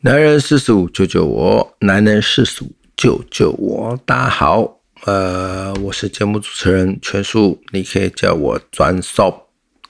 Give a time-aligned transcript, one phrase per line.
[0.00, 3.98] 男人四十五救救我，男人四十五救救我。
[4.06, 9.34] 大家好，呃，我是节目主持人全叔，你可以叫我专叔，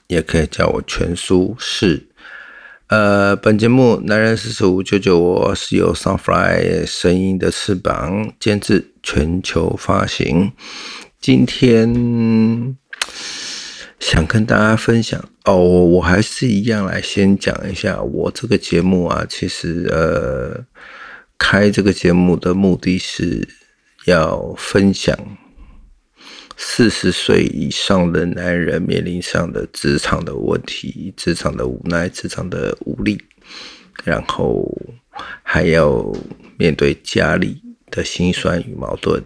[0.07, 2.09] 也可以叫我全叔是。
[2.87, 10.53] 呃，本节目《男人四十五救救我》是由 Sunfly 声音的翅膀监制，全球发行。
[11.21, 12.79] 今天。
[14.01, 19.27] 想跟大家分享哦，我还是一样来先讲一下我这个节目啊。
[19.29, 20.65] 其实呃，
[21.37, 23.47] 开这个节目的目的是
[24.05, 25.19] 要分享
[26.57, 33.21] 四十岁以上的男人面临上的职场的问题、职场的无奈、职场的无力，
[34.05, 34.73] 然后
[35.43, 36.13] 还要
[36.57, 39.23] 面对家里的辛酸与矛盾，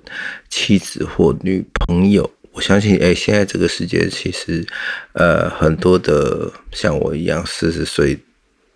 [0.48, 2.30] 妻子或女朋友。
[2.52, 4.66] 我相信，哎，现在这个世界其实，
[5.12, 8.18] 呃，很多的像我一样四十岁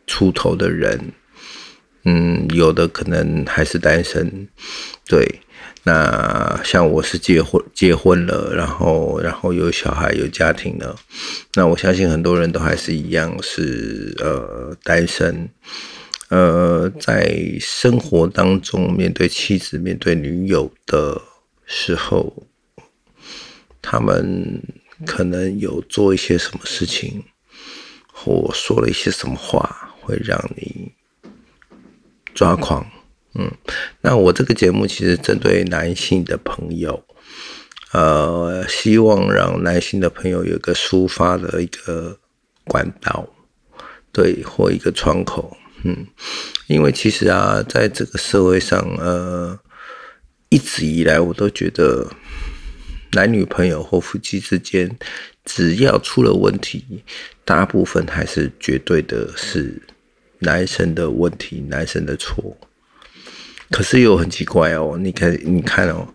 [0.07, 1.13] 出头的人，
[2.05, 4.49] 嗯，有的可能还是单身，
[5.07, 5.41] 对。
[5.89, 10.97] 那像我是结婚结婚了，然后然后有小孩有家庭了，
[11.55, 15.49] 那我相信很多人都还是一样是呃单身，
[16.29, 21.23] 呃，在生活当中面对妻子面对女友的
[21.67, 22.47] 时候。
[23.89, 24.61] 他们
[25.07, 27.23] 可能有做一些什么事情，
[28.13, 30.91] 或说了一些什么话，会让你
[32.35, 32.85] 抓狂。
[33.35, 33.49] 嗯，
[34.01, 37.05] 那我这个节目其实针对男性的朋友，
[37.93, 42.19] 呃，希望让男性的朋友有一个抒发的一个
[42.65, 43.29] 管道，
[44.11, 45.57] 对，或一个窗口。
[45.85, 46.09] 嗯，
[46.67, 49.57] 因为其实啊，在这个社会上，呃，
[50.49, 52.11] 一直以来我都觉得。
[53.13, 54.91] 男女朋友或夫妻之间，
[55.45, 57.03] 只要出了问题，
[57.45, 59.81] 大部分还是绝对的是
[60.41, 62.57] 男生的问题，男生的错。
[63.71, 66.09] 可是又很奇怪哦，你看，你看哦，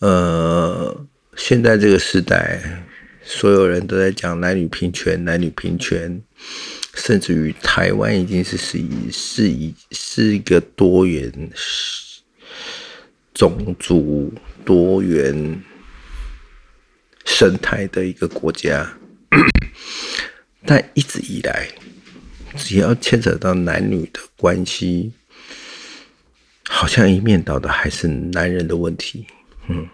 [0.00, 2.84] 呃，现在这个时代，
[3.22, 6.20] 所有人都在讲男女平权，男女平权，
[6.94, 11.32] 甚至于台湾已经是是以是以是一个多元
[13.32, 14.32] 种族
[14.64, 15.62] 多元。
[17.30, 18.86] 生态的一个国家，
[20.66, 21.68] 但一直以来，
[22.56, 25.12] 只要牵扯到男女的关系，
[26.68, 29.26] 好像一面倒的还是男人的问题。
[29.68, 29.88] 嗯，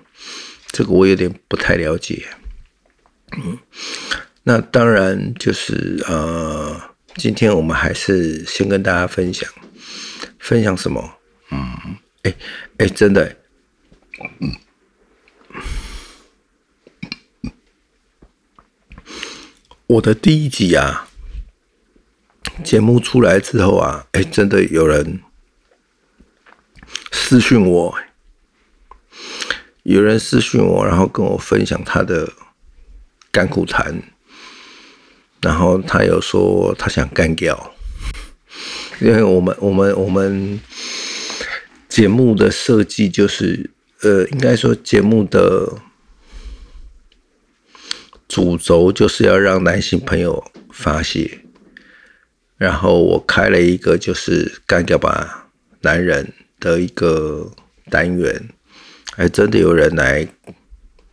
[0.69, 2.27] 这个我有点不太了解。
[3.37, 3.59] 嗯，
[4.43, 6.81] 那当然就是呃，
[7.17, 9.49] 今天我们还是先跟大家分享，
[10.39, 11.19] 分享什么？
[11.53, 12.35] 嗯，哎
[12.79, 13.37] 哎，真的，
[14.41, 14.51] 嗯。
[19.89, 21.09] 我的第一集啊，
[22.65, 25.21] 节目出来之后啊，哎，真的有人
[27.13, 27.95] 私讯我，
[29.85, 32.33] 有人私讯我，然后跟我分享他的
[33.31, 34.03] 干苦谈，
[35.41, 37.73] 然后他有说他想干掉，
[39.01, 40.61] 因为我们我们我们
[41.89, 43.71] 节目的设计就是，
[44.03, 45.79] 呃，应该说节目的。
[48.37, 51.41] 主轴就是要让男性朋友发泄，
[52.59, 55.49] 然后我开了一个就是干掉吧
[55.81, 57.51] 男人的一个
[57.89, 58.51] 单元，
[59.17, 60.29] 还真的有人来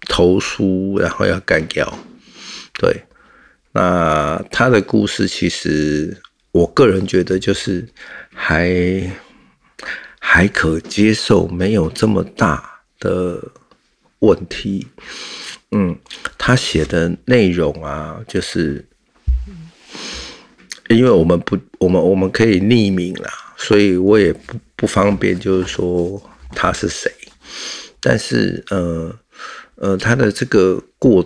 [0.01, 1.97] 投诉，然后要干掉。
[2.73, 3.05] 对，
[3.71, 7.87] 那他的故事其实我个人觉得就是
[8.33, 9.09] 还
[10.19, 13.41] 还可接受，没有这么大的
[14.19, 14.85] 问题。
[15.75, 15.97] 嗯，
[16.37, 18.85] 他写的内容啊，就是
[20.87, 27.11] 因为我们不，我们我们可以匿名啦，所以我也不不方便，就是说他是谁。
[27.99, 29.19] 但是，呃
[29.77, 31.25] 呃，他的这个过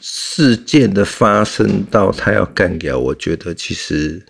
[0.00, 4.26] 事件的发生到他要干掉，我觉得其实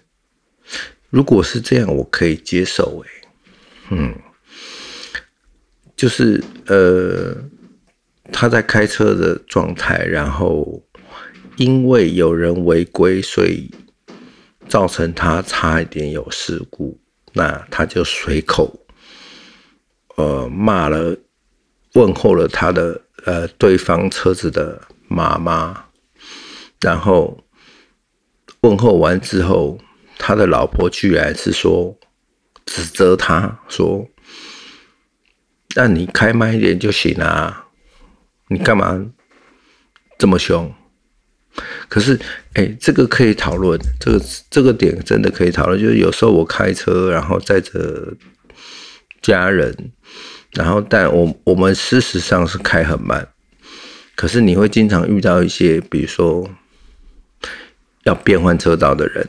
[1.08, 3.02] 如果是这样，我可以接受。
[3.06, 3.10] 哎，
[3.92, 4.14] 嗯，
[5.96, 7.34] 就是呃。
[8.32, 10.82] 他在开车的状态，然后
[11.56, 13.70] 因为有人违规，所以
[14.66, 16.98] 造成他差一点有事故。
[17.34, 18.84] 那他就随口
[20.16, 21.16] 呃骂了、
[21.94, 25.84] 问候了他的呃对方车子的妈妈，
[26.80, 27.42] 然后
[28.60, 29.78] 问候完之后，
[30.18, 31.96] 他的老婆居然是说
[32.66, 34.06] 指责他说
[35.74, 37.61] ：“那你开慢一点就行了啊。”
[38.52, 39.04] 你干嘛
[40.18, 40.72] 这么凶？
[41.88, 42.18] 可是，
[42.54, 45.78] 哎，这个可以讨论，这个这个点真的可以讨论。
[45.78, 48.14] 就是有时候我开车，然后载着
[49.20, 49.92] 家人，
[50.52, 53.28] 然后但我我们事实上是开很慢，
[54.14, 56.48] 可是你会经常遇到一些，比如说
[58.04, 59.28] 要变换车道的人，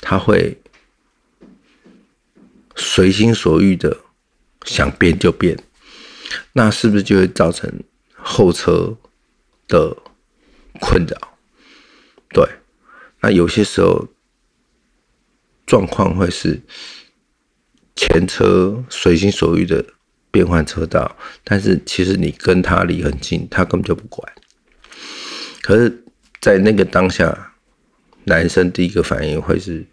[0.00, 0.56] 他会
[2.76, 3.96] 随心所欲的
[4.64, 5.58] 想变就变，
[6.52, 7.70] 那是不是就会造成
[8.16, 8.96] 后车
[9.66, 9.96] 的？
[10.80, 11.36] 困扰，
[12.28, 12.48] 对，
[13.20, 14.06] 那有些时候
[15.66, 16.60] 状况会是
[17.96, 19.84] 前车随心所欲的
[20.30, 24.32] 变换车道，但是其实你跟他离很近，他根本就不管。
[25.62, 26.04] 可是，
[26.40, 27.56] 在那个当下，
[28.22, 29.84] 男生第一个反应会是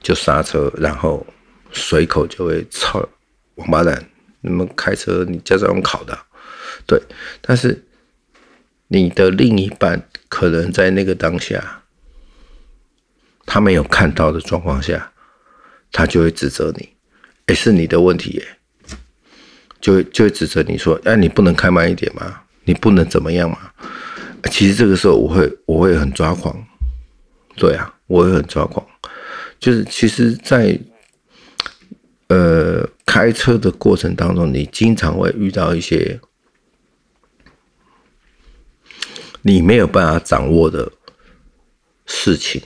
[0.00, 1.26] 就刹车，然后
[1.72, 3.06] 随口就会操
[3.56, 4.08] 王八蛋，
[4.46, 6.18] 你们开车你驾照用考的，
[6.86, 7.02] 对，
[7.42, 7.82] 但是。
[8.88, 11.82] 你的另一半可能在那个当下，
[13.44, 15.12] 他没有看到的状况下，
[15.90, 16.90] 他就会指责你，
[17.46, 18.46] 哎，是你的问题耶，
[19.80, 22.42] 就就会指责你说，哎，你不能开慢一点吗？
[22.62, 23.58] 你不能怎么样吗？
[24.52, 26.56] 其实这个时候我会我会很抓狂，
[27.56, 28.86] 对啊，我会很抓狂，
[29.58, 30.78] 就是其实，在
[32.28, 36.20] 呃开车的过程当中，你经常会遇到一些。
[39.42, 40.90] 你没有办法掌握的
[42.04, 42.60] 事情，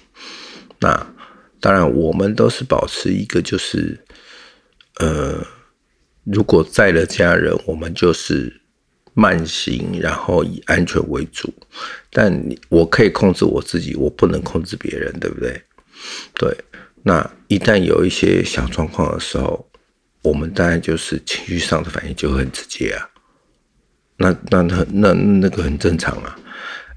[0.79, 1.15] 那
[1.61, 4.03] 当然，我们都是保持一个，就是，
[4.97, 5.47] 呃，
[6.25, 8.63] 如果载了家人，我们就是
[9.13, 11.53] 慢行，然后以安全为主。
[12.11, 15.63] 但我可以控制我自己，我不能控制别人，对不对？
[16.33, 16.57] 对。
[17.03, 19.67] 那一旦有一些小状况的时候，
[20.23, 23.09] 我们当然就是情绪上的反应就很直接啊。
[24.17, 26.39] 那那那那那个很正常啊。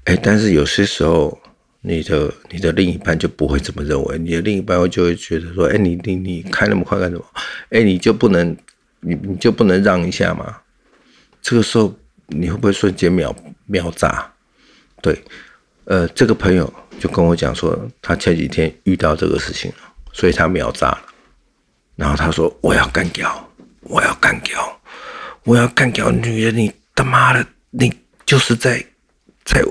[0.04, 1.40] 哎，但是有些时候，
[1.80, 7.24] 你的你的另一半就不会这么认为，你的另一半就会觉得说，哎，你你你开那么快干什么？
[7.70, 8.54] 哎，你就不能，
[9.00, 10.58] 你你就不能让一下吗？
[11.40, 11.94] 这个时候
[12.26, 13.34] 你会不会瞬间秒
[13.64, 14.30] 秒炸？
[15.00, 15.18] 对，
[15.84, 16.70] 呃，这个朋友
[17.00, 19.72] 就跟我讲说，他前几天遇到这个事情，
[20.14, 21.02] 所以他秒炸了。
[21.96, 23.46] 然后他说，我要干掉，
[23.82, 24.80] 我要干掉，
[25.42, 27.92] 我要干掉女人，你他妈的，你
[28.24, 28.82] 就是在
[29.44, 29.62] 在。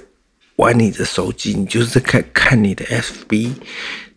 [0.57, 3.51] 玩你的手机，你就是在看看你的 FB，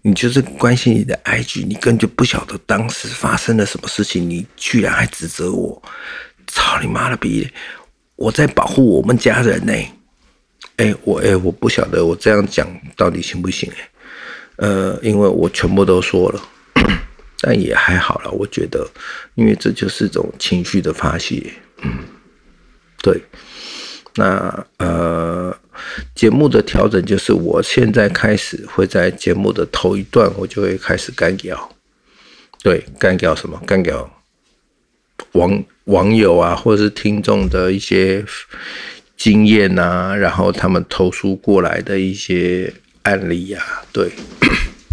[0.02, 5.82] 你就是关心你的 IG，你根本就不晓得当时发生了什么事情，你居然还指责我，
[6.46, 7.50] 操你妈的逼！
[8.16, 9.72] 我在保护我们家人呢，
[10.76, 13.88] 哎，我哎，我不晓得我这样讲到底行不行哎，
[14.56, 16.42] 呃，因为我全部都说了，
[17.40, 18.86] 但也还好了，我觉得，
[19.34, 21.52] 因为这就是一种情绪的发泄，
[23.02, 23.20] 对，
[24.14, 25.56] 那呃。
[26.14, 31.70] 节目的调整就是，我现在开始会在节目的头一段，我就会开始干掉，
[32.62, 33.60] 对，干掉什么？
[33.66, 34.10] 干掉
[35.32, 38.24] 网网友啊，或者是听众的一些
[39.18, 42.72] 经验啊，然后他们投诉过来的一些
[43.06, 43.62] 案例呀，
[43.92, 44.10] 对。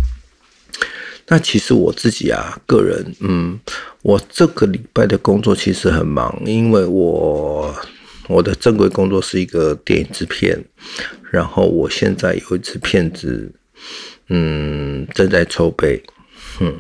[1.27, 3.60] 那其实我自己啊，个人，嗯，
[4.01, 7.75] 我这个礼拜的工作其实很忙，因为我。
[8.30, 10.57] 我的正规工作是一个电影制片，
[11.30, 13.51] 然后我现在有一支片子，
[14.30, 16.01] 嗯，正在筹备，
[16.62, 16.74] 嗯，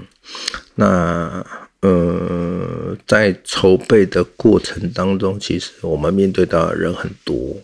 [0.75, 1.45] 那
[1.81, 7.61] 呃，在筹备的过程当中，其实我们面对到的人很多，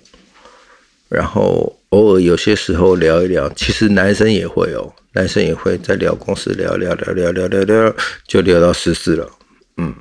[1.07, 7.95] 然后偶尔有些时候聊一聊，其实男生也会哦，男生也会在聊公司，聊聊聊聊聊聊聊，
[8.27, 9.29] 就聊到十四了，
[9.77, 9.93] 嗯。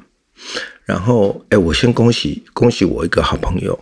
[0.84, 3.78] 然后，哎，我先恭喜恭喜我一个好朋友，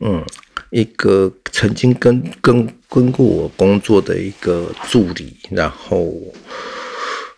[0.00, 0.22] 嗯，
[0.70, 6.12] 一个曾经跟跟跟过我工作的一个助理，然后，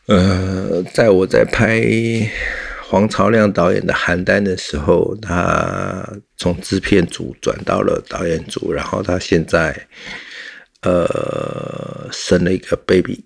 [0.06, 1.80] 呃，在我在拍
[2.88, 6.04] 黄朝亮导演的《邯郸》的时候，他
[6.36, 9.88] 从制片组转到了导演组，然后他现在，
[10.82, 13.24] 呃，生了一个 baby，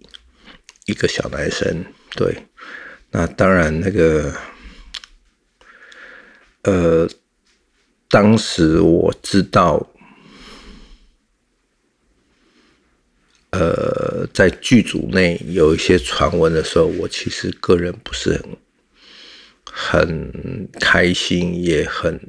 [0.86, 1.84] 一个小男生，
[2.16, 2.46] 对，
[3.10, 4.34] 那当然那个。
[6.62, 7.08] 呃，
[8.06, 9.90] 当时我知道，
[13.48, 18.58] 呃，在剧组内有一些传闻的时候，我其实个人不是很
[19.64, 22.20] 很开心，也很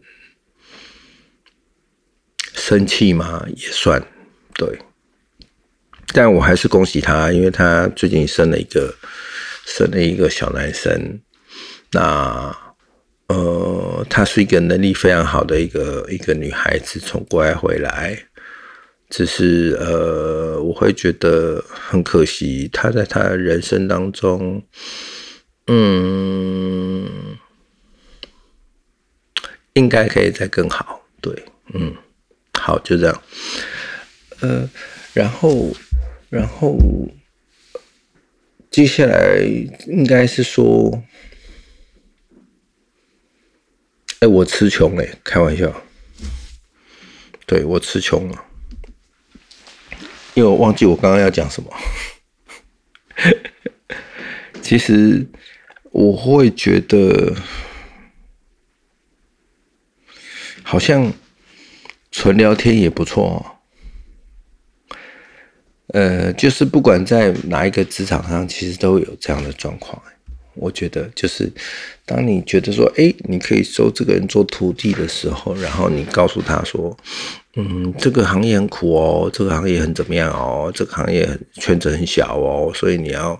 [2.62, 4.02] 生气嘛，也算
[4.54, 4.80] 对。
[6.14, 8.94] 但我还是恭喜他，因为他最近生了一个
[9.66, 11.20] 生了一个小男生，
[11.92, 12.56] 那。
[13.32, 18.26] 呃，她是一个能力非常好的一个一个女孩子，从国外回来，
[19.10, 24.62] 只是呃，我会觉得很可惜，他在他人生当中，
[25.68, 27.38] 嗯，
[29.76, 31.02] 应该可以再更好。
[31.22, 31.96] 对，嗯，
[32.62, 33.24] 好，就这样。
[34.42, 34.70] 呃，
[35.14, 35.76] 然后，
[36.30, 36.78] 然后
[38.70, 39.40] 接下来
[39.88, 41.04] 应该是说，
[44.20, 45.82] 哎，我词穷嘞，开玩笑。
[47.48, 48.46] 对我词穷了。
[50.36, 51.74] 因为我忘记我刚刚要讲什么。
[54.62, 55.28] 其实
[55.92, 57.36] 我会觉得，
[60.64, 61.12] 好像
[62.12, 63.24] 纯聊天也不错。
[63.26, 63.46] 哦
[65.94, 70.02] 呃，就是不管在哪一个职场上，其实都有这样的状况。
[70.54, 71.52] 我觉得，就是
[72.06, 76.96] 当你觉得说，哎，你可以收这个人做徒弟的时候，然后你告诉他说。
[77.58, 80.72] 嗯，这个行业很苦哦，这个行业很怎么样哦？
[80.74, 83.38] 这个行业圈子很小哦，所以你要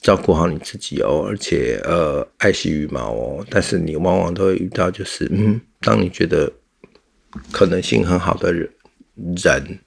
[0.00, 3.44] 照顾好你自己哦，而且呃，爱惜羽毛哦。
[3.50, 6.52] 但是你往往都会遇到，就是嗯，当你觉得
[7.50, 8.70] 可能性很好的人，
[9.42, 9.78] 人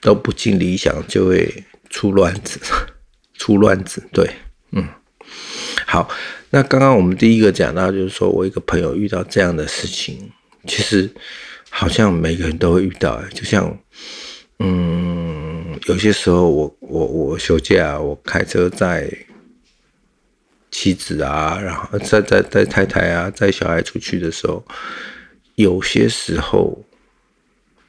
[0.00, 2.60] 都不尽理想，就会出乱子，
[3.34, 4.02] 出乱子。
[4.12, 4.30] 对，
[4.72, 4.86] 嗯，
[5.86, 6.08] 好，
[6.50, 10.30] 那刚刚我们第一个讲到，就是说我一个朋友遇到这样的事情，
[10.66, 11.10] 其实。
[11.70, 13.78] 好像每个人都会遇到，就像，
[14.58, 19.06] 嗯，有些时候我我我休假，我开车载
[20.70, 24.64] 妻子啊，然后载载载太太啊，载小孩出去的时候，
[25.58, 26.84] 有些时候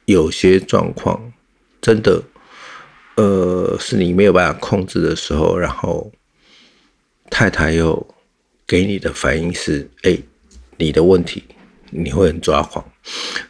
[0.04, 1.32] 有些状况
[1.80, 2.20] 真的，
[3.14, 6.10] 呃，是你没有办法控制的时候，然后
[7.30, 8.04] 太太又
[8.66, 10.18] 给你的反应是，哎，
[10.78, 11.44] 你的问题，
[11.90, 12.84] 你会很抓狂。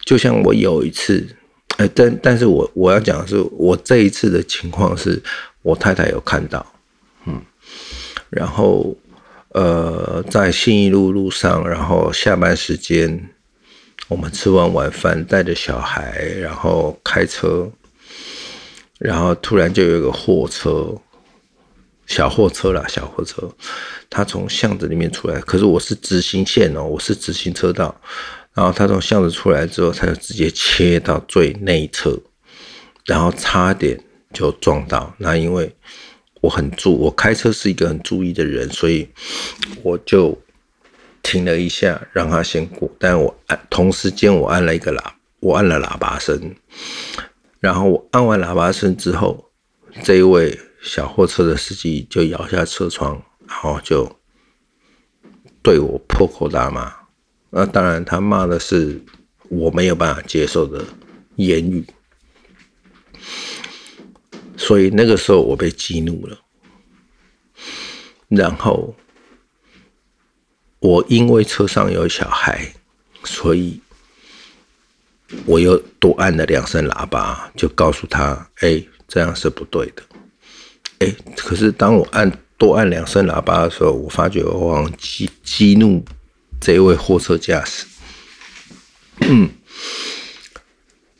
[0.05, 1.27] 就像我有一次，
[1.79, 5.23] 哎，但但是我我要讲的是，我这一次的情况是
[5.63, 6.75] 我太太有看到，
[7.25, 7.41] 嗯，
[8.29, 8.95] 然后
[9.53, 13.31] 呃，在信义路路上，然后下班时间，
[14.09, 17.71] 我们吃完晚饭，带着小孩，然后开车，
[18.99, 20.95] 然后突然就有一个货车，
[22.07, 23.49] 小货车啦，小货车，
[24.09, 28.01] 他从巷子里面出来，可是我是直行线哦，我是直行车道。
[28.53, 32.21] 然后他从巷子出来之后，他就直接切到最内侧，
[33.07, 33.99] 然后差点
[34.33, 35.15] 就撞到。
[35.19, 35.73] 那因为
[36.41, 39.09] 我很注，我开车是一个很注意的人，所以
[39.85, 40.37] 我就
[41.23, 42.91] 停了一下，让他先过。
[42.99, 46.55] 但我按同时间我按了一个喇，我按了喇叭声。
[47.61, 49.51] 然后我按完喇叭声之后，
[50.03, 54.11] 这一位小货车的司机就摇下车窗，然后就
[55.63, 56.93] 对我破口大骂。
[57.51, 59.01] 那当然，他骂的是
[59.49, 60.85] 我没有办法接受的
[61.37, 61.85] 言语，
[64.57, 66.39] 所以那个时候我被激怒了。
[68.29, 68.95] 然后
[70.81, 72.75] 我因为车上有小孩，
[73.25, 73.81] 所以
[75.47, 80.03] 我又多按了两声喇叭，就告诉他：“哎，这样是不对的。”
[81.01, 86.05] 哎，可是当我按多按两声喇叭的时候，我发觉我好像激激怒。
[86.63, 87.87] 这位货车驾驶，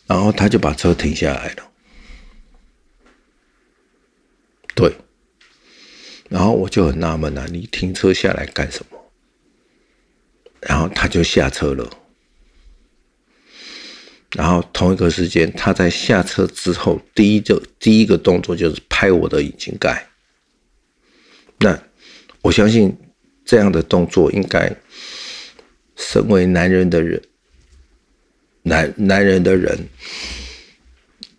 [0.07, 1.63] 然后他就把车停下来了，
[4.75, 4.95] 对，
[6.29, 9.00] 然后我就很纳闷啊，你停车下来干什么？
[10.61, 11.91] 然后他就下车了，
[14.37, 20.07] 然后同一个时间，他在下车之后，第一个第一个动作就是拍我的引擎盖。
[21.59, 21.79] 那
[22.43, 22.97] 我相信
[23.45, 24.75] 这样的动作应该。
[26.03, 27.21] 身为男人的人，
[28.63, 29.79] 男男人的人，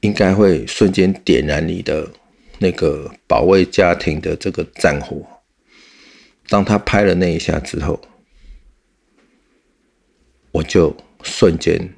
[0.01, 2.07] 应该会瞬间点燃你的
[2.59, 5.25] 那个保卫家庭的这个战火。
[6.47, 7.99] 当他拍了那一下之后，
[10.51, 11.93] 我就瞬间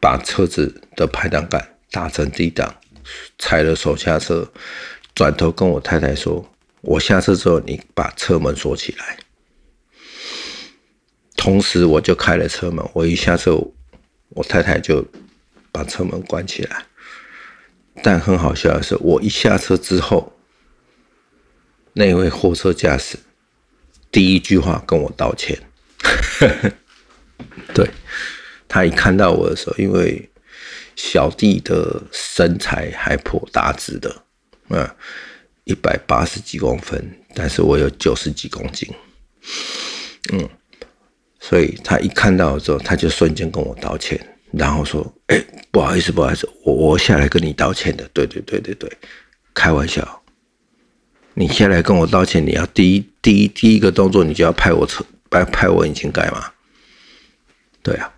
[0.00, 2.74] 把车子的排挡杆打成低档，
[3.38, 4.50] 踩了手刹车，
[5.14, 6.50] 转头跟我太太说
[6.82, 9.18] ：“我下车之后，你把车门锁起来。”
[11.36, 12.84] 同时，我就开了车门。
[12.94, 13.60] 我一下车，
[14.30, 15.06] 我太太就
[15.70, 16.86] 把车门关起来。
[18.02, 20.32] 但很好笑的是，我一下车之后，
[21.92, 23.18] 那位货车驾驶
[24.10, 25.58] 第一句话跟我道歉。
[27.74, 27.88] 对
[28.68, 30.30] 他一看到我的时候，因为
[30.96, 34.22] 小弟的身材还颇大只的，
[34.68, 34.88] 嗯，
[35.64, 38.88] 一百八十几公分，但是我有九十几公斤，
[40.32, 40.48] 嗯。
[41.40, 44.18] 所以他一看到之后，他就瞬间跟我道歉，
[44.50, 45.38] 然后说：“哎，
[45.70, 48.90] 不好意思，不好意思，我我下来跟你道歉的。”对对对对对，
[49.52, 50.22] 开玩笑，
[51.34, 56.50] 你下来跟我道歉，你要第一第一第一个动作，你就要拍我车拍拍我引擎盖嘛？
[57.84, 58.10] 对啊，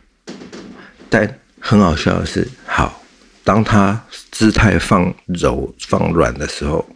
[1.11, 3.03] 但很好笑的是，好，
[3.43, 6.89] 当他姿态放柔放软的时候，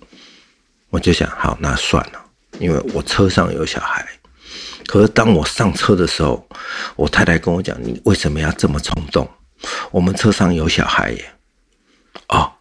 [0.88, 2.24] 我就想，好，那算了，
[2.60, 4.08] 因为我车上有小孩。
[4.86, 6.48] 可是当我上车的时候，
[6.94, 9.28] 我太太跟我讲：“你为什么要这么冲动？
[9.90, 11.32] 我们车上有小孩耶！”
[12.28, 12.52] 哦，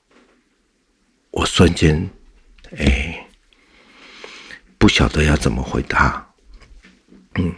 [1.32, 2.10] 我瞬间，
[2.78, 3.28] 哎，
[4.80, 6.28] 不晓得要怎么回答。
[7.36, 7.54] 嗯，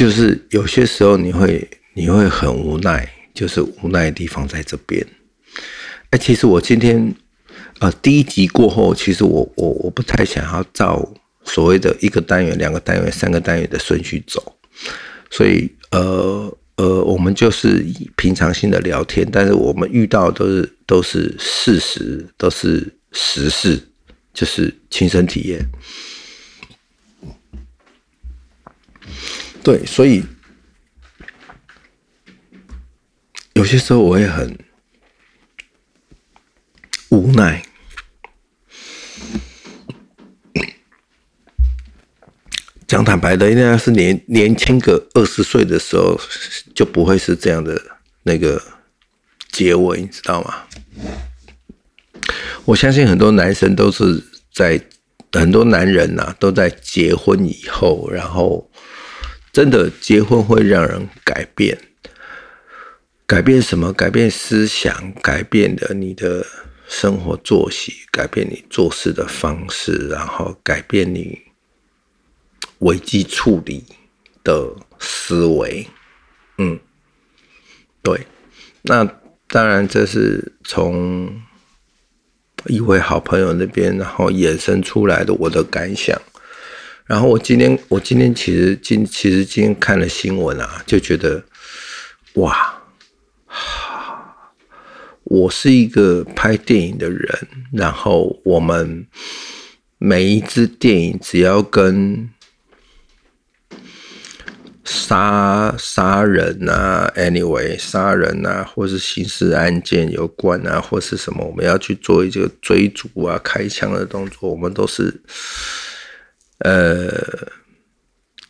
[0.00, 5.06] 就是有些时候你会你会很无奈，就是无奈的地方在这边。
[6.08, 7.14] 哎，其实我今天，
[7.80, 11.06] 呃，第一集过后，其实我我我不太想要照。
[11.44, 14.56] 所谓的一个单元、两个单元、三个单元的顺序走，
[15.30, 17.84] 所以呃呃，我们就是
[18.16, 23.78] 平常心的聊天，但是我们遇到都是都是事实，都是实事，
[24.32, 25.60] 就是亲身体验。
[29.62, 30.24] 对，所以
[33.52, 34.58] 有些时候我也很
[37.10, 37.62] 无奈。
[42.86, 46.20] 讲坦白的，应该是年年轻个二十岁的时候，
[46.74, 47.80] 就不会是这样的
[48.24, 48.60] 那个
[49.52, 50.64] 结尾，你知道吗？
[52.64, 54.80] 我相信很多男生都是在
[55.32, 58.68] 很多男人呐，都在结婚以后，然后
[59.52, 61.78] 真的结婚会让人改变，
[63.26, 63.92] 改变什么？
[63.92, 66.46] 改变思想，改变的你的
[66.88, 71.40] 生活作息，改变你做事的方式，然后改变你。
[72.80, 73.84] 危机处理
[74.42, 75.86] 的思维，
[76.56, 76.80] 嗯，
[78.02, 78.26] 对，
[78.80, 79.04] 那
[79.48, 81.42] 当然这是从
[82.64, 86.18] 一位好朋友那边，然后衍生出来的我的感想。
[87.10, 91.42] 然后我今天，我今天其实今其实今天看了新闻啊，就觉得
[92.34, 92.72] 哇，
[95.24, 99.04] 我是一个拍电影的人，然后我们
[99.98, 102.30] 每一支电影只要跟
[104.84, 115.20] 杀杀人啊，anyway，杀人啊，或是刑事案件有关啊，或是什么，我们要去做一个追逐啊、开枪的动作，我们都是
[116.60, 117.12] 呃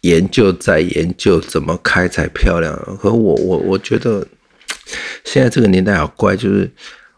[0.03, 2.75] 研究在研究怎么开才漂亮。
[3.01, 4.27] 可我我我觉得
[5.25, 6.71] 现在这个年代好怪，就是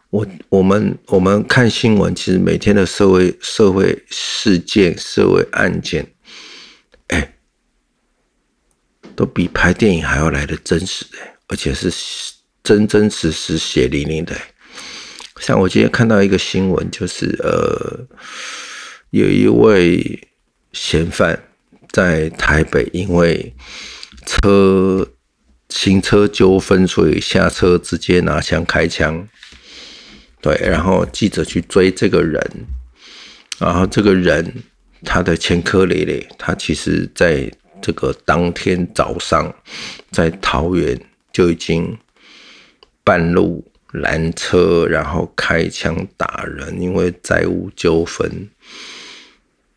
[0.09, 6.07] 我我们我们看新闻，其实每天的社会社会事件、社会案件。
[7.07, 7.33] 哎
[9.15, 11.91] 都比拍电影还要来的真实哎，而且是
[12.63, 14.35] 真真实实血淋淋的。
[15.39, 18.07] 像我今天看到一个新闻，就是呃，
[19.11, 20.19] 有一位
[20.73, 21.41] 嫌犯
[21.91, 23.55] 在台北因为
[24.25, 25.07] 车
[25.69, 29.25] 行车纠纷，所以下车直接拿枪开枪。
[30.41, 32.41] 对，然后记者去追这个人，
[33.59, 34.53] 然后这个人
[35.03, 37.49] 他的前科累累，他其实在。
[37.85, 39.53] 这个当天早上，
[40.09, 40.97] 在桃园
[41.33, 41.97] 就已经
[43.03, 48.49] 半路拦车，然后开枪打人，因为债务纠纷。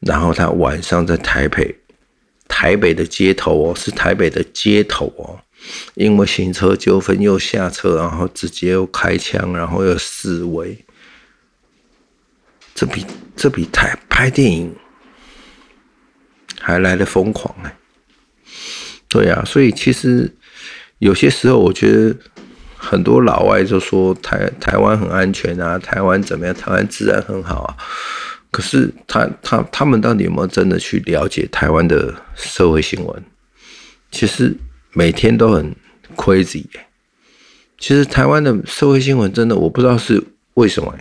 [0.06, 1.74] 然后他晚上在台北，
[2.46, 5.40] 台北的街头哦，是台北的街头哦，
[5.94, 10.78] 因为行车纠纷又下车，然后直接又开枪，然后又示威。
[12.74, 14.74] 这比这比台拍电影
[16.60, 17.74] 还来的疯狂哎！
[19.08, 20.36] 对啊，所以其实
[20.98, 22.14] 有些时候，我觉得
[22.76, 26.54] 很多老外就说台台湾很安全啊，台湾怎么样？
[26.54, 27.76] 台湾自然很好啊。
[28.56, 33.22] 可是他他他们到底有没有真的去了解台湾的社会新闻？
[34.10, 34.56] 其实
[34.94, 35.76] 每天都很
[36.16, 36.64] crazy。
[37.76, 40.96] 其实台湾的社会新闻真的，我不知道是为什么。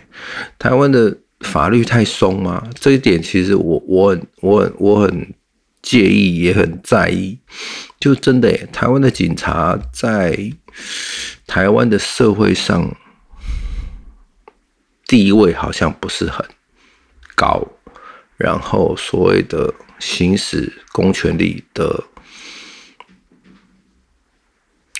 [0.58, 2.62] 台湾的法律太松吗？
[2.78, 5.34] 这一点其实我我很我很我很。
[5.82, 7.38] 介意也很在意，
[8.00, 10.36] 就真的，台湾的警察在
[11.46, 12.92] 台湾的社会上
[15.06, 16.44] 地位好像不是很
[17.36, 17.62] 高，
[18.36, 22.02] 然后所谓的行使公权力的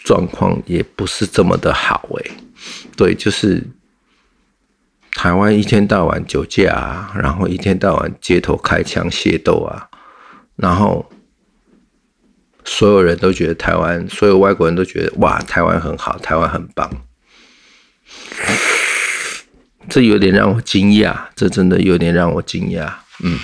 [0.04, 2.30] 状况也不是这么的好，哎，
[2.96, 3.64] 对，就是
[5.10, 9.88] 台湾一天到晚酒驾啊，然后一天到晚街头开枪械斗啊。
[10.56, 11.10] 然后
[12.64, 16.90] 所有人都觉得台湾，所有外国人都觉得哇，台湾很好，台湾很棒。
[19.88, 22.92] 这有点让我惊讶，这真的有点让我惊讶。
[23.22, 23.38] 嗯，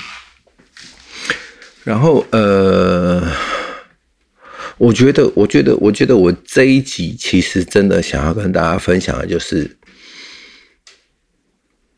[1.85, 3.23] 然后呃，
[4.77, 9.79] 我觉得，我觉得，我觉得我这一集其实真的想要跟大家分享的就是，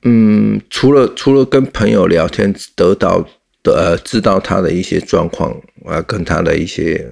[0.03, 3.27] 嗯，除了除了跟朋友聊天得到
[3.63, 5.51] 的呃知道他的一些状况，
[5.87, 7.11] 啊，跟他的一些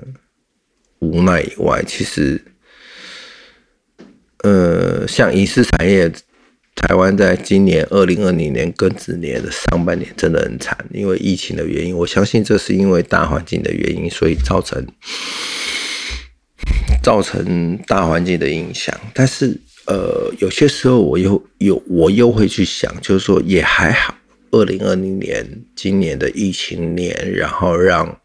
[0.98, 2.40] 无奈以外，其实，
[4.42, 6.12] 呃，像影视产业。
[6.74, 11.96] 台湾在今年二零二零年庚子年的上半年真的很惨，因为疫情的原因。
[11.96, 14.84] 我相信这是因为大环境的原因，所以造成
[17.02, 18.98] 造成大环境的影响。
[19.14, 19.56] 但是，
[19.86, 24.16] 呃，有些时候我又有我又会去想，就是说也还好，
[24.50, 28.20] 二零二零年今年的疫情年，然后让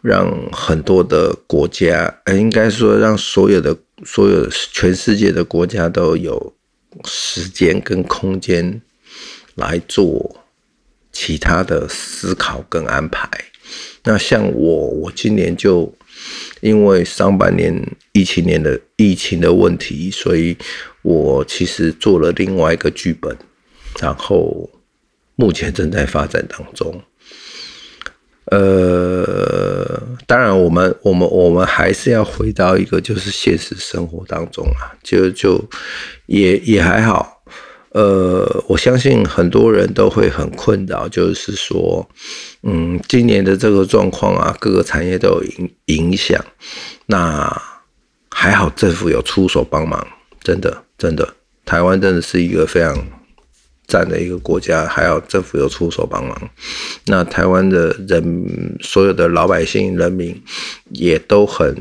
[0.00, 6.54] 让很多的国家，呃，应该说让所有的所有全世界的国家都有。
[7.04, 8.80] 时间跟空间
[9.54, 10.44] 来做
[11.12, 13.28] 其他的思考跟安排。
[14.02, 15.92] 那像我，我今年就
[16.60, 17.72] 因为上半年
[18.12, 20.56] 疫情年的疫情的问题，所以
[21.02, 23.36] 我其实做了另外一个剧本，
[24.00, 24.68] 然后
[25.36, 27.00] 目前正在发展当中。
[28.50, 35.64] 呃，当然，我们我们我们还是要回到一个就是现实生活当中啊，就就
[36.26, 37.44] 也也还好。
[37.90, 42.08] 呃，我相信很多人都会很困扰，就是说，
[42.64, 46.44] 嗯，今年的这个状况啊，各个产业都有影影响。
[47.06, 47.50] 那
[48.30, 50.04] 还好，政府有出手帮忙，
[50.42, 51.34] 真的真的，
[51.64, 52.96] 台湾真的是一个非常。
[53.90, 56.50] 站的一个国家，还有政府有出手帮忙，
[57.06, 58.22] 那台湾的人，
[58.80, 60.40] 所有的老百姓人民
[60.90, 61.76] 也都很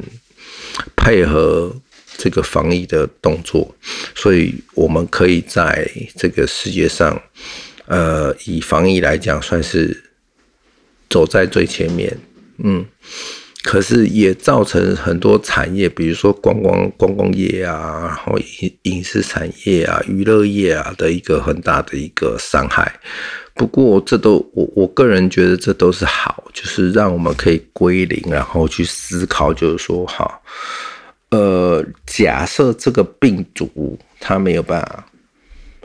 [0.95, 1.71] 配合
[2.17, 3.75] 这个防疫的动作，
[4.15, 7.21] 所以我们可以在这个世界上，
[7.85, 10.03] 呃，以防疫来讲，算是
[11.07, 12.17] 走在最前面，
[12.63, 12.83] 嗯。
[13.61, 22.89] 可是也造成很多产业，比如说观光观光业啊，然后影影视产业啊、娱乐业啊的一个很大的一个伤害。
[23.53, 30.39] 不过这都我我个人觉得这都是好，就是让我们可以归零，然后去思考，就是说哈，
[31.31, 35.05] 呃，假设这个病毒它没有办法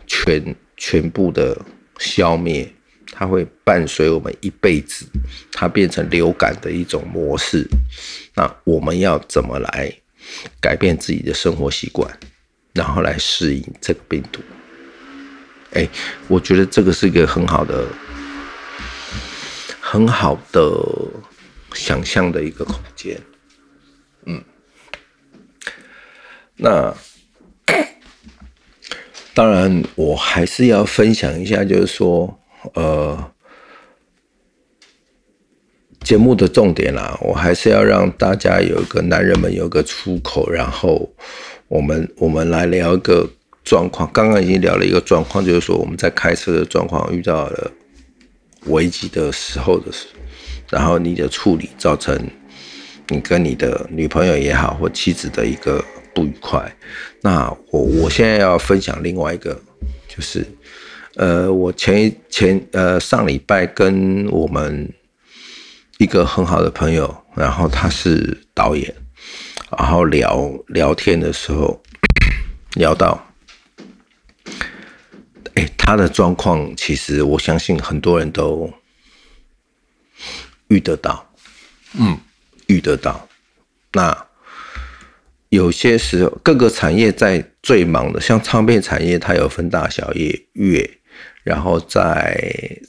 [0.06, 1.60] 全全部的
[1.98, 2.72] 消灭。
[3.16, 5.06] 它会伴随我们一辈子，
[5.52, 7.64] 它变成流感的一种模式。
[8.34, 9.92] 那我们要怎么来
[10.60, 12.10] 改变自己的生活习惯，
[12.72, 14.40] 然后来适应这个病毒？
[15.74, 15.88] 哎，
[16.26, 17.86] 我觉得这个是一个很好的、
[19.80, 20.76] 很好的
[21.72, 23.16] 想象的一个空间。
[24.26, 24.42] 嗯，
[26.56, 26.92] 那
[29.34, 32.40] 当然，我还是要分享一下，就是说。
[32.72, 33.30] 呃，
[36.00, 41.12] 节目的重点啦，我还是要让大家有一个男人们有个出口，然后
[41.68, 43.28] 我们我们来聊一个
[43.62, 44.10] 状况。
[44.12, 47.70] 刚刚已经聊了一个状况，就是说我们在开车的状况遇到了
[48.66, 50.06] 危机的时候的事，
[50.70, 52.18] 然后你的处理造成
[53.08, 56.74] 你跟你的女朋友也好或妻子的一个不愉快。
[57.20, 59.60] 那我我现在要分享另外一个，
[60.08, 60.46] 就是。
[61.16, 64.92] 呃，我前一前呃上礼拜跟我们
[65.98, 68.92] 一个很好的朋友，然后他是导演，
[69.78, 71.80] 然后聊聊天的时候
[72.74, 73.32] 聊到，
[75.54, 78.72] 哎，他的状况其实我相信很多人都
[80.66, 81.32] 遇得到，
[81.96, 82.18] 嗯，
[82.66, 83.28] 遇得到。
[83.92, 84.26] 那
[85.50, 90.98] 有些时候各个产业在最忙的，像唱片产业，它有分大小业月。
[91.44, 92.80] 然后在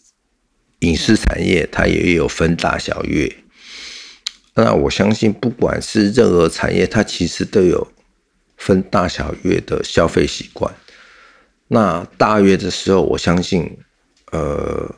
[0.80, 3.36] 影视产业，它也有分大小月。
[4.56, 7.88] 那我相信，不管是任何产业，它其实都有
[8.56, 10.74] 分大小月的消费习惯。
[11.68, 13.78] 那大月的时候，我相信，
[14.32, 14.96] 呃，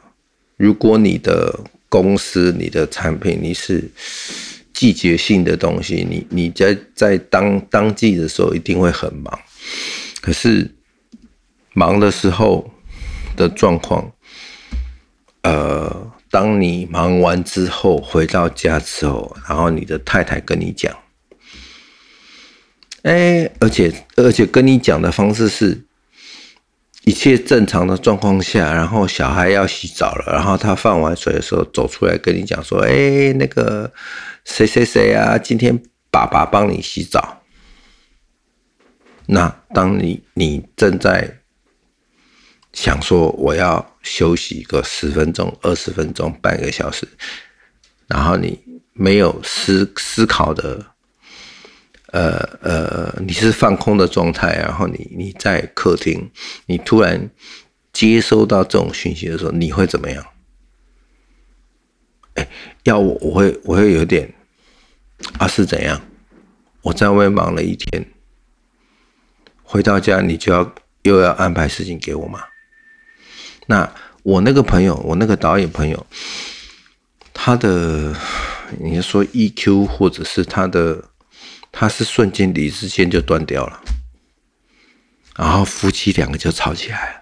[0.58, 3.90] 如果你的公司、你的产品你是
[4.74, 9.40] 季节性的东西，你你在在当当季的时候一定会很忙。
[10.22, 10.70] 可是
[11.74, 12.70] 忙的时候，
[13.38, 14.12] 的状况，
[15.44, 20.94] 呃，当你忙完之后回到家之后，然后你的太太跟你讲，
[23.04, 25.86] 哎，而且而且跟你讲的方式是
[27.06, 33.90] 一切正常的状况下，然后小孩要洗澡了，然后他放完水的时候走出来跟你讲说：“哎，那个
[34.44, 37.44] 谁谁谁啊，今天爸爸帮你洗澡。”
[39.30, 41.40] 那当你你正在
[42.78, 47.08] 想说我要休息个十分钟、二十分钟、半个小时，
[48.06, 48.60] 然后你
[48.94, 50.86] 没有思思考的。
[52.12, 56.32] 呃呃，你是放空的状态，然后你你在客厅，
[56.68, 57.30] 你突然
[57.92, 60.26] 接收到这种讯息的时候，你会怎么样？
[62.36, 62.48] 哎，
[62.84, 64.34] 要我我会我会有点
[65.38, 66.00] 啊是怎样？
[66.84, 68.06] 我在外面忙了一天，
[69.64, 72.40] 回到家你就要又要安排事情给我吗？
[73.68, 73.90] 那
[74.24, 76.06] 我那个朋友，我那个导演朋友，
[77.34, 78.14] 他的
[78.80, 81.04] 你说 EQ 或者是他的。
[81.70, 83.80] 他是瞬间理智线就断掉了，
[85.36, 87.22] 然后夫妻两个就吵起来了，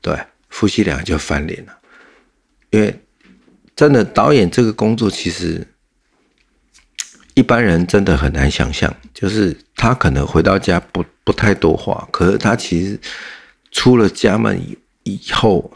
[0.00, 0.18] 对，
[0.48, 1.78] 夫妻两个就翻脸了，
[2.70, 3.04] 因为
[3.76, 5.66] 真的导演这个工作其实
[7.34, 12.98] 一般人真的很难想象，就是他可能回到家不不太多话，可是他其实
[13.72, 15.72] 出了家门以以后，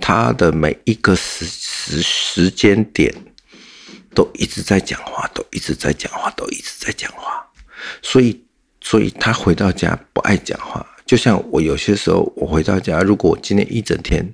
[0.00, 3.12] 他的每一个时时时间点。
[4.14, 7.44] 都一直在讲话，都一直在讲话，都一直在讲话，
[8.00, 8.44] 所以，
[8.80, 10.86] 所以他回到家不爱讲话。
[11.04, 14.24] 就像我有些时候，我回到家，如果我今天一整天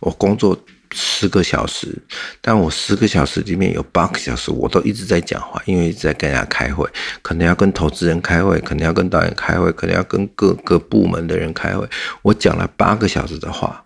[0.00, 0.58] 我工作
[0.92, 1.96] 十个小时，
[2.40, 6.88] 但我十个小时里面有八个小时我都一直在讲话，因为一直在跟人家开会，
[7.22, 11.88] 可能要跟投资人开会，可能要跟导演开会，可能要跟各个部门的人开会。
[12.22, 13.84] 我讲了八个小时的话，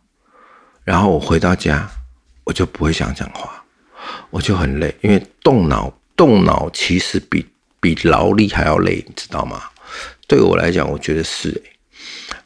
[0.85, 1.89] 然后我回到家，
[2.45, 3.63] 我就不会想讲话。
[4.31, 7.47] 我就很累，因为动脑动脑其实比
[7.81, 9.63] 比劳力还要累，你知道吗？
[10.27, 11.63] 对我来讲，我觉得是。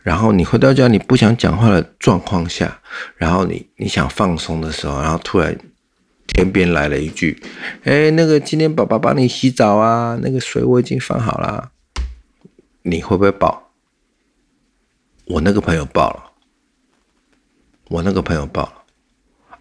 [0.03, 2.81] 然后你回到家，你不想讲话的状况下，
[3.17, 5.59] 然后你你想放松的时候，然后突然
[6.27, 7.43] 天边来了一句
[7.85, 11.73] ：“哎，那个今天爸爸帮你洗澡啊，那个水我已经放好了。”
[12.83, 13.73] 你会不会抱？
[15.27, 16.33] 我那个朋友抱了，
[17.89, 18.75] 我那个朋友抱了。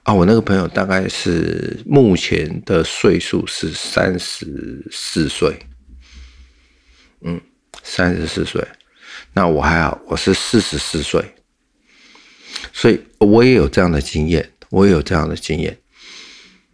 [0.04, 5.60] 啊，我那个朋友大概是目前的岁数是三十四岁，
[7.20, 7.42] 嗯，
[7.84, 8.66] 三十四岁。
[9.38, 11.24] 那我还好，我是四十四岁，
[12.74, 15.78] 所以我也有这样的经验，我也有这样的经验。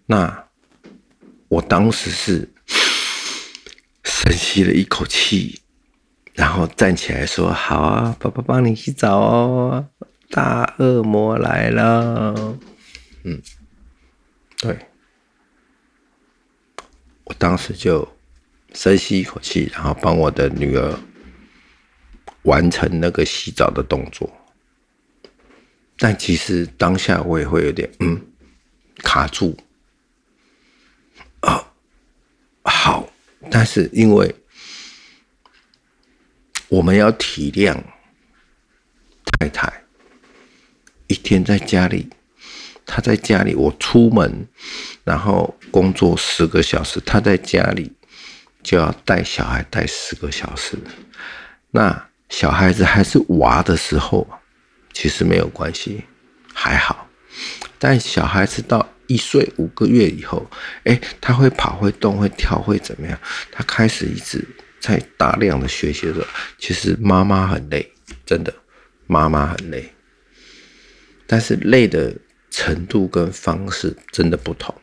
[0.06, 0.46] 那
[1.50, 2.50] 我当时是
[4.06, 5.60] 深吸了一口气，
[6.32, 9.90] 然后站起来说：“好啊，爸爸帮你洗澡哦，
[10.30, 12.58] 大恶魔来了。”
[13.26, 13.42] 嗯，
[14.60, 14.78] 对，
[17.26, 18.08] 我当时就
[18.74, 20.98] 深吸一口气，然后帮我的女儿
[22.44, 24.32] 完成那个洗澡的动作。
[25.98, 28.20] 但其实当下我也会有点嗯
[28.98, 29.58] 卡住
[31.42, 31.72] 啊，
[32.64, 33.10] 好，
[33.52, 34.36] 但是因为
[36.70, 37.78] 我们要体谅
[39.26, 39.84] 太太
[41.08, 42.10] 一天在家里。
[42.86, 44.46] 她在家里，我出门，
[45.06, 47.94] 然后工作十个小时，她在家里
[48.62, 50.78] 就要带小孩带十个小时。
[51.72, 54.28] 那小孩子还是娃的时候，
[54.92, 56.04] 其实没有关系，
[56.52, 57.08] 还好。
[57.78, 60.50] 但小孩子到一岁五个月以后，
[60.86, 63.20] 哎，他会跑、会动、会跳、会怎么样？
[63.52, 64.44] 他开始一直
[64.80, 66.26] 在大量的学习的时候，
[66.58, 67.94] 其实妈妈很累，
[68.26, 68.52] 真的，
[69.06, 69.94] 妈妈很累。
[71.28, 72.14] 但是累的。
[72.56, 74.76] 程度跟方式真的不同，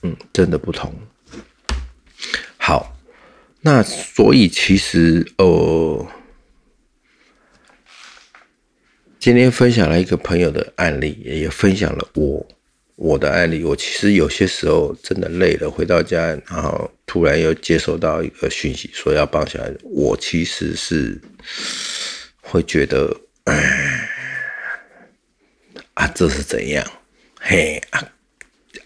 [0.00, 0.90] 嗯，真的不同。
[2.56, 2.96] 好，
[3.60, 6.06] 那所以其实呃，
[9.26, 12.46] 今天分享了一个朋友的案例，也分享了我
[12.94, 13.64] 我的案例。
[13.64, 21.20] 我其实有些时候真的累了，回到家，然后突然又接收到一个讯息，说要帮小孩，我其实是
[22.40, 23.20] 会觉得，
[25.94, 26.86] 啊，这是怎样？
[27.40, 28.00] 嘿啊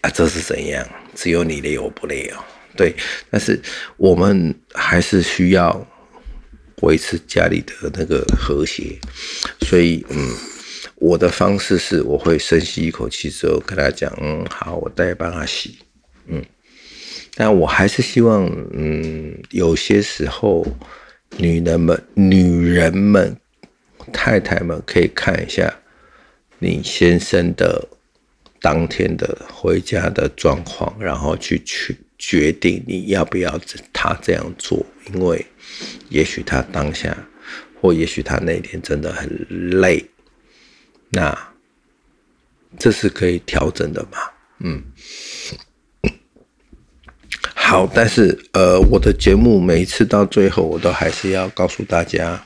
[0.01, 0.83] 啊，这是怎样？
[1.13, 2.43] 只有你累，我不累哦。
[2.75, 2.95] 对，
[3.29, 3.61] 但是
[3.95, 5.87] 我们还是需要
[6.81, 8.99] 维持家里的那个和谐。
[9.61, 10.29] 所以，嗯，
[10.95, 15.77] 我的方式是，我会深吸一口气之后跟他讲，嗯，好，我再帮他洗，
[16.27, 16.43] 嗯。
[17.33, 20.67] 但我还是希望，嗯，有些时候，
[21.37, 23.37] 女人们、女人们、
[24.11, 25.73] 太太们可以看一下。
[26.59, 27.87] 你先生的
[28.59, 33.59] 当天的回家的状况，然后去去决定你要不要
[33.91, 35.45] 他这样做，因为
[36.09, 37.15] 也许他当下
[37.81, 39.27] 或也许他那天真的很
[39.81, 40.05] 累，
[41.09, 41.35] 那
[42.77, 44.17] 这是可以调整的嘛？
[44.59, 44.83] 嗯，
[47.55, 52.45] 好，但是呃，我的节目每一次到最后，我都还是要告诉大家，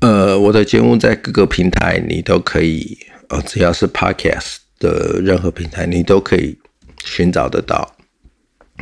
[0.00, 6.58] 呃，我的节目在各个平台你都可以，呃，只要是 Podcast 的任何平台，你都可以
[7.04, 7.96] 寻找得到。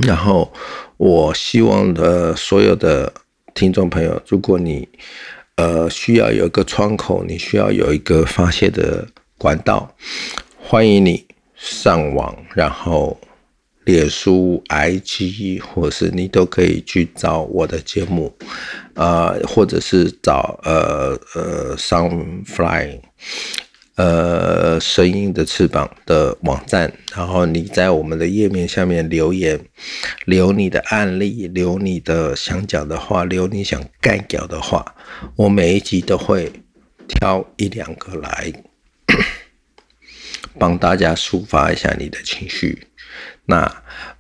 [0.07, 0.53] 然后，
[1.05, 3.13] 我希望的所有的
[3.55, 4.89] 听众朋友，如果你
[5.57, 9.05] 呃需要有一个窗口，你需要有一个发泄的
[9.37, 9.93] 管道，
[10.61, 13.19] 欢迎你上网，然后
[13.85, 18.33] 脸书、IG，或是你都可以去找我的节目，
[18.95, 23.01] 啊，或者是找呃呃 Soundfly。
[23.97, 29.61] 呃，声音的翅膀的网站，然后你在我们的页面下面留言，
[30.25, 34.95] 留你的案例，留你的想讲的话，留你想干掉的话，
[35.37, 36.51] 我每一集都会
[37.07, 38.51] 挑一两个来
[40.59, 42.87] 帮大家抒发一下你的情绪。
[43.45, 43.71] 那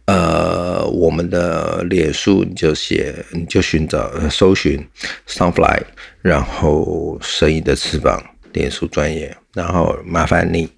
[0.04, 4.86] 呃，我们的脸书你就写，你就寻找搜寻
[5.26, 5.80] Sunfly，
[6.20, 8.22] 然后声音的翅膀。
[8.52, 10.68] 脸书专业，然后麻烦你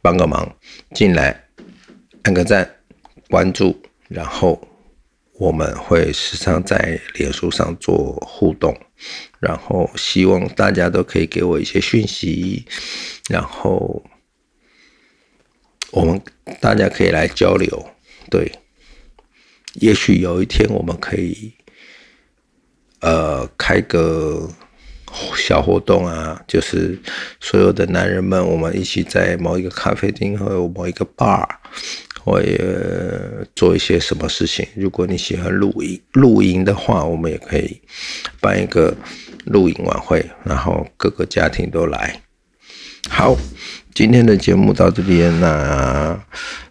[0.00, 0.56] 帮个忙
[0.94, 1.44] 进来，
[2.22, 2.68] 按个赞，
[3.28, 4.60] 关注，然后
[5.34, 8.78] 我们会时常在脸书上做互动，
[9.40, 12.64] 然后希望大家都可以给我一些讯息，
[13.28, 14.04] 然后
[15.90, 16.20] 我们
[16.60, 17.90] 大家可以来交流，
[18.30, 18.52] 对，
[19.74, 21.52] 也许有一天我们可以
[23.00, 24.50] 呃开个。
[25.36, 26.98] 小活动啊，就是
[27.40, 31.46] 所有的男人们，我们一起在某一个咖啡厅或某一个 bar，
[32.22, 32.58] 或也
[33.54, 34.66] 做一些什么事情。
[34.74, 37.80] 如果你喜欢露营，露营的话，我们也可以
[38.40, 38.94] 办一个
[39.44, 42.20] 露营晚会，然后各个家庭都来。
[43.08, 43.36] 好，
[43.94, 46.18] 今天的节目到这边，那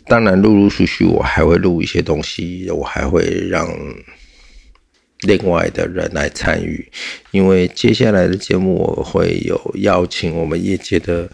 [0.05, 3.67] 当然陆陆续续我还会录一些东西，我还会让。
[5.21, 6.91] 另外的人来参与，
[7.32, 11.27] 因为接下来的节目我会有邀请我们业界的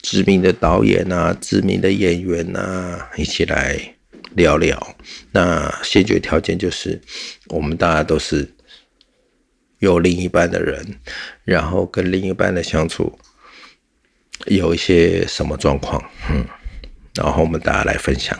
[0.00, 3.78] 知名的导演啊、知名的演员啊一起来
[4.34, 4.96] 聊聊。
[5.32, 6.98] 那先决条件就是
[7.48, 8.54] 我们大家都是
[9.80, 10.96] 有另一半的人，
[11.44, 13.18] 然后跟另一半的相处
[14.46, 16.46] 有一些什么状况，嗯，
[17.14, 18.38] 然后我们大家来分享。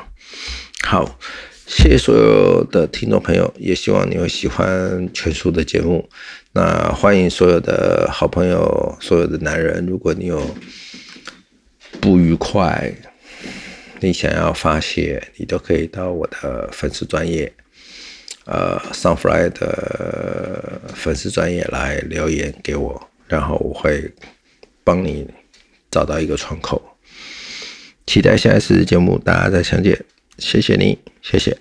[0.84, 1.18] 好。
[1.66, 6.08] 谢谢所有的听众朋友，也希望你会喜欢全叔的节目。
[6.52, 10.40] 那欢迎所有的好朋友，所有的男人，如果你有
[12.00, 12.94] 不愉快，
[13.98, 17.52] 你想要发泄，你都可以到我的粉丝专业，
[18.44, 24.08] 呃，Sunfly 的粉丝专业来留言给我，然后我会
[24.84, 25.26] 帮你
[25.90, 26.80] 找到一个窗口。
[28.06, 30.04] 期待下一次节目，大家再相见。
[30.38, 31.56] 谢谢你，谢谢。